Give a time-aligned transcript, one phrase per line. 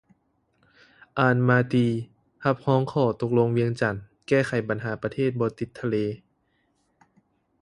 [1.19, 1.87] ອານມາຕີ
[2.45, 3.95] ຮັບຮອງຂໍຕົກລົງວຽງຈັນ
[4.27, 5.95] ແກ້ໄຂບັນຫາປະເທດບໍ່ຕິດທະເລ